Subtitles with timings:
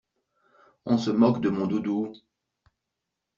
[0.87, 2.11] On se moque de mon doudou.